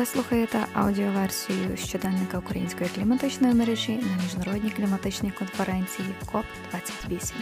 Ви 0.00 0.06
слухаєте 0.06 0.66
аудіоверсію 0.72 1.76
щоденника 1.76 2.38
української 2.38 2.90
кліматичної 2.90 3.54
мережі 3.54 3.92
на 3.92 4.22
міжнародній 4.22 4.70
кліматичній 4.70 5.30
конференції 5.30 6.08
КОП 6.32 6.44
28 6.70 7.36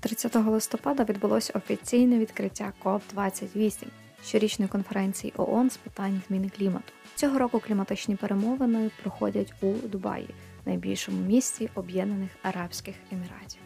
30 0.00 0.34
листопада 0.34 1.04
відбулося 1.04 1.52
офіційне 1.56 2.18
відкриття 2.18 2.72
КОП 2.82 3.02
28 3.10 3.88
щорічної 4.24 4.68
конференції 4.68 5.32
ООН 5.36 5.70
з 5.70 5.76
питань 5.76 6.22
зміни 6.28 6.48
клімату. 6.48 6.92
Цього 7.14 7.38
року 7.38 7.60
кліматичні 7.66 8.16
перемовини 8.16 8.90
проходять 9.02 9.52
у 9.60 9.72
Дубаї, 9.72 10.28
найбільшому 10.66 11.22
місті 11.22 11.70
Об'єднаних 11.74 12.30
Арабських 12.42 12.94
Еміратів. 13.12 13.60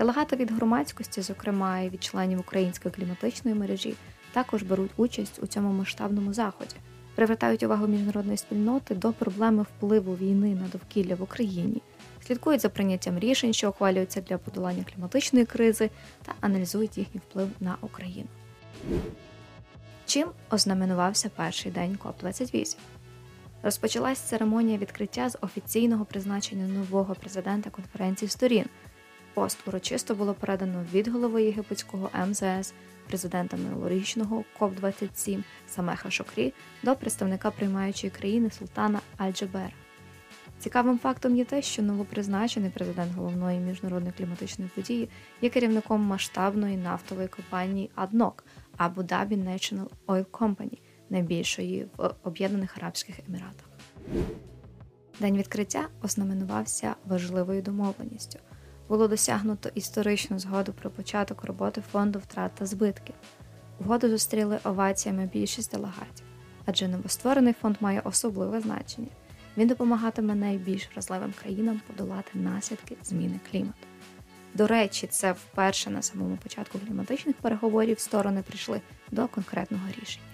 Делегати 0.00 0.36
від 0.36 0.50
громадськості, 0.50 1.22
зокрема 1.22 1.80
і 1.80 1.88
від 1.88 2.04
членів 2.04 2.40
української 2.40 2.94
кліматичної 2.94 3.56
мережі, 3.56 3.94
також 4.32 4.62
беруть 4.62 4.90
участь 4.96 5.40
у 5.42 5.46
цьому 5.46 5.72
масштабному 5.72 6.32
заході, 6.32 6.74
привертають 7.14 7.62
увагу 7.62 7.86
міжнародної 7.86 8.36
спільноти 8.36 8.94
до 8.94 9.12
проблеми 9.12 9.62
впливу 9.62 10.14
війни 10.16 10.54
на 10.54 10.68
довкілля 10.68 11.14
в 11.14 11.22
Україні, 11.22 11.82
слідкують 12.26 12.60
за 12.60 12.68
прийняттям 12.68 13.18
рішень, 13.18 13.52
що 13.52 13.70
ухвалюються 13.70 14.20
для 14.20 14.38
подолання 14.38 14.84
кліматичної 14.94 15.46
кризи, 15.46 15.90
та 16.22 16.32
аналізують 16.40 16.98
їхній 16.98 17.20
вплив 17.30 17.48
на 17.60 17.76
Україну. 17.80 18.28
Чим 20.06 20.28
ознаменувався 20.50 21.30
перший 21.36 21.72
день 21.72 21.96
КОП 21.96 22.20
28 22.20 22.80
Розпочалась 23.62 24.18
церемонія 24.18 24.78
відкриття 24.78 25.30
з 25.30 25.38
офіційного 25.40 26.04
призначення 26.04 26.68
нового 26.68 27.14
президента 27.14 27.70
конференції 27.70 28.28
сторін. 28.28 28.64
Пост 29.34 29.68
урочисто 29.68 30.14
було 30.14 30.34
передано 30.34 30.84
від 30.92 31.08
голови 31.08 31.42
єгипетського 31.42 32.10
МЗС, 32.26 32.74
президента 33.06 33.56
минулорічного 33.56 34.44
КОП-27 34.58 35.42
Самеха 35.68 36.10
Шокрі 36.10 36.52
до 36.82 36.96
представника 36.96 37.50
приймаючої 37.50 38.10
країни 38.10 38.50
Султана 38.50 39.00
Аль-Джабера. 39.18 39.72
Цікавим 40.58 40.98
фактом 40.98 41.36
є 41.36 41.44
те, 41.44 41.62
що 41.62 41.82
новопризначений 41.82 42.70
президент 42.70 43.12
головної 43.12 43.58
міжнародної 43.58 44.12
кліматичної 44.16 44.70
події 44.74 45.08
є 45.42 45.48
керівником 45.48 46.00
масштабної 46.00 46.76
нафтової 46.76 47.28
компанії 47.28 47.90
ADNOC 47.96 48.32
Abu 48.78 48.94
Dhabi 48.94 49.44
National 49.44 49.86
Oil 50.06 50.24
Company, 50.24 50.78
найбільшої 51.10 51.88
в 51.96 52.10
Об'єднаних 52.22 52.76
Арабських 52.76 53.20
Еміратах. 53.28 53.70
День 55.20 55.36
відкриття 55.36 55.88
ознаменувався 56.02 56.94
важливою 57.04 57.62
домовленістю 57.62 58.38
було 58.90 59.08
досягнуто 59.08 59.70
історичну 59.74 60.38
згоду 60.38 60.72
про 60.72 60.90
початок 60.90 61.44
роботи 61.44 61.82
фонду 61.92 62.18
втрат 62.18 62.52
та 62.54 62.66
збитків. 62.66 63.14
Угоду 63.80 64.08
зустріли 64.08 64.58
оваціями 64.64 65.30
більшість 65.32 65.72
делегатів, 65.72 66.26
адже 66.66 66.88
новостворений 66.88 67.54
фонд 67.60 67.76
має 67.80 68.00
особливе 68.00 68.60
значення. 68.60 69.08
Він 69.56 69.68
допомагатиме 69.68 70.34
найбільш 70.34 70.88
вразливим 70.92 71.34
країнам 71.42 71.80
подолати 71.86 72.38
наслідки 72.38 72.96
зміни 73.02 73.40
клімату. 73.50 73.86
До 74.54 74.66
речі, 74.66 75.06
це 75.06 75.32
вперше 75.32 75.90
на 75.90 76.02
самому 76.02 76.36
початку 76.36 76.78
кліматичних 76.78 77.36
переговорів 77.36 77.98
сторони 77.98 78.42
прийшли 78.42 78.80
до 79.10 79.28
конкретного 79.28 79.84
рішення. 80.00 80.26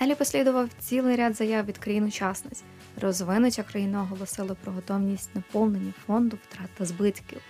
Далі 0.00 0.14
послідував 0.14 0.68
цілий 0.78 1.16
ряд 1.16 1.36
заяв 1.36 1.66
від 1.66 1.78
країн-учасниць. 1.78 2.62
Розвинуті 3.00 3.62
країни 3.62 3.98
оголосили 3.98 4.56
про 4.64 4.72
готовність 4.72 5.34
наповнення 5.34 5.92
фонду 6.06 6.38
втрат 6.48 6.68
та 6.78 6.84
збитків. 6.84 7.40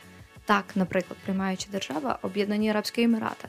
Так, 0.44 0.64
наприклад, 0.74 1.18
приймаюча 1.24 1.66
держава 1.72 2.18
Об'єднані 2.22 2.70
Арабські 2.70 3.02
Емірати 3.02 3.48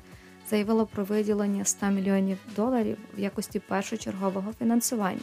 заявила 0.49 0.85
про 0.85 1.03
виділення 1.03 1.65
100 1.65 1.85
мільйонів 1.85 2.37
доларів 2.55 2.97
в 3.17 3.19
якості 3.19 3.59
першочергового 3.59 4.53
фінансування. 4.59 5.21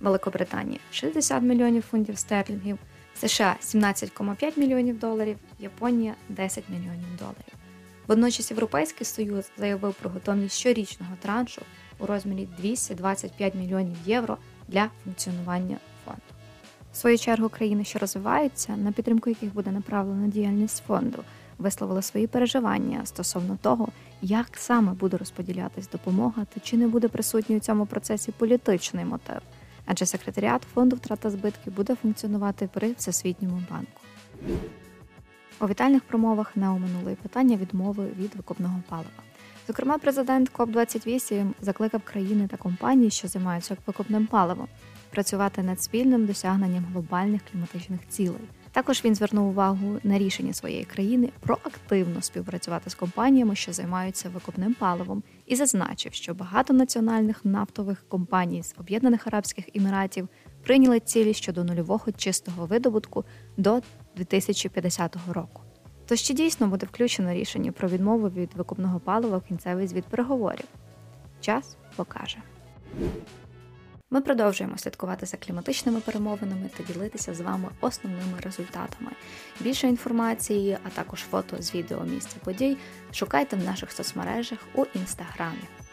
Великобританія 0.00 0.78
60 0.90 1.42
мільйонів 1.42 1.82
фунтів 1.82 2.18
стерлінгів, 2.18 2.78
США 3.20 3.56
17,5 3.62 4.58
мільйонів 4.58 4.98
доларів, 4.98 5.36
Японія 5.58 6.14
10 6.28 6.64
мільйонів 6.68 7.16
доларів. 7.18 7.54
Водночас 8.06 8.50
Європейський 8.50 9.06
Союз 9.06 9.50
заявив 9.58 9.94
про 9.94 10.10
готовність 10.10 10.58
щорічного 10.58 11.12
траншу 11.22 11.62
у 11.98 12.06
розмірі 12.06 12.48
225 12.58 13.54
мільйонів 13.54 13.96
євро 14.06 14.36
для 14.68 14.90
функціонування 15.04 15.76
фонду. 16.04 16.20
В 16.92 16.96
свою 16.96 17.18
чергу 17.18 17.48
країни, 17.48 17.84
що 17.84 17.98
розвиваються, 17.98 18.76
на 18.76 18.92
підтримку 18.92 19.30
яких 19.30 19.54
буде 19.54 19.70
направлена 19.70 20.28
діяльність 20.28 20.82
фонду, 20.86 21.18
висловили 21.58 22.02
свої 22.02 22.26
переживання 22.26 23.06
стосовно 23.06 23.58
того, 23.62 23.88
як 24.22 24.46
саме 24.54 24.92
буде 24.92 25.16
розподілятись 25.16 25.88
допомога 25.88 26.46
та 26.54 26.60
чи 26.60 26.76
не 26.76 26.88
буде 26.88 27.08
присутній 27.08 27.56
у 27.56 27.60
цьому 27.60 27.86
процесі 27.86 28.32
політичний 28.32 29.04
мотив, 29.04 29.40
адже 29.86 30.06
секретаріат 30.06 30.62
фонду 30.74 30.96
втрата 30.96 31.30
збитків 31.30 31.74
буде 31.76 31.94
функціонувати 31.94 32.68
при 32.72 32.92
всесвітньому 32.92 33.62
банку. 33.70 34.00
У 35.60 35.66
вітальних 35.66 36.02
промовах 36.02 36.56
не 36.56 36.68
оминули 36.68 37.16
питання 37.22 37.56
відмови 37.56 38.06
від 38.18 38.34
викопного 38.34 38.82
палива. 38.88 39.33
Зокрема, 39.66 39.98
президент 39.98 40.48
КОП 40.48 40.70
28 40.70 41.54
закликав 41.60 42.00
країни 42.04 42.48
та 42.50 42.56
компанії, 42.56 43.10
що 43.10 43.28
займаються 43.28 43.76
викопним 43.86 44.26
паливом, 44.26 44.68
працювати 45.10 45.62
над 45.62 45.82
спільним 45.82 46.26
досягненням 46.26 46.84
глобальних 46.92 47.40
кліматичних 47.52 48.00
цілей. 48.08 48.40
Також 48.72 49.04
він 49.04 49.14
звернув 49.14 49.48
увагу 49.48 49.98
на 50.04 50.18
рішення 50.18 50.52
своєї 50.52 50.84
країни 50.84 51.30
проактивно 51.40 52.22
співпрацювати 52.22 52.90
з 52.90 52.94
компаніями, 52.94 53.56
що 53.56 53.72
займаються 53.72 54.28
викопним 54.28 54.74
паливом, 54.74 55.22
і 55.46 55.56
зазначив, 55.56 56.14
що 56.14 56.34
багато 56.34 56.74
національних 56.74 57.44
нафтових 57.44 58.04
компаній 58.08 58.62
з 58.62 58.74
Об'єднаних 58.78 59.26
Арабських 59.26 59.64
Еміратів 59.74 60.28
прийняли 60.64 61.00
цілі 61.00 61.34
щодо 61.34 61.64
нульового 61.64 62.12
чистого 62.12 62.66
видобутку 62.66 63.24
до 63.56 63.80
2050 64.16 65.16
року. 65.32 65.63
Тож 66.06 66.20
чи 66.20 66.34
дійсно 66.34 66.66
буде 66.66 66.86
включено 66.86 67.32
рішення 67.32 67.72
про 67.72 67.88
відмову 67.88 68.28
від 68.28 68.54
викупного 68.54 69.00
палива 69.00 69.38
в 69.38 69.42
кінцевий 69.42 69.86
звіт 69.86 70.04
переговорів? 70.04 70.66
Час 71.40 71.76
покаже. 71.96 72.38
Ми 74.10 74.20
продовжуємо 74.20 74.78
слідкувати 74.78 75.26
за 75.26 75.36
кліматичними 75.36 76.00
перемовинами 76.00 76.70
та 76.76 76.92
ділитися 76.92 77.34
з 77.34 77.40
вами 77.40 77.68
основними 77.80 78.40
результатами. 78.42 79.10
Більше 79.60 79.88
інформації, 79.88 80.78
а 80.84 80.88
також 80.88 81.20
фото 81.20 81.62
з 81.62 81.74
відео 81.74 82.04
місця 82.04 82.36
подій 82.44 82.76
шукайте 83.12 83.56
в 83.56 83.64
наших 83.64 83.92
соцмережах 83.92 84.58
у 84.74 84.84
інстаграмі. 84.94 85.83